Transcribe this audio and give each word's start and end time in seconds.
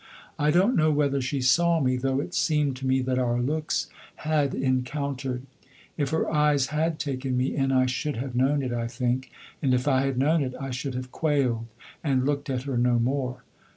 I 0.39 0.49
don't 0.49 0.75
know 0.75 0.89
whether 0.91 1.21
she 1.21 1.41
saw 1.41 1.79
me, 1.79 1.95
though 1.95 2.19
it 2.21 2.33
seemed 2.33 2.75
to 2.77 2.87
me 2.87 3.01
that 3.03 3.19
our 3.19 3.39
looks 3.39 3.85
had 4.25 4.55
encountered. 4.55 5.43
If 5.95 6.09
her 6.09 6.27
eyes 6.33 6.69
had 6.73 6.97
taken 6.97 7.37
me 7.37 7.55
in 7.55 7.71
I 7.71 7.85
should 7.85 8.15
have 8.15 8.33
known 8.35 8.63
it, 8.63 8.73
I 8.73 8.87
think; 8.87 9.29
and 9.61 9.75
if 9.75 9.87
I 9.87 10.01
had 10.07 10.17
known 10.17 10.41
it 10.41 10.55
I 10.59 10.71
should 10.71 10.95
have 10.95 11.11
quailed 11.11 11.67
and 12.03 12.25
looked 12.25 12.49
at 12.49 12.63
her 12.63 12.79
no 12.79 12.97
more. 12.97 13.43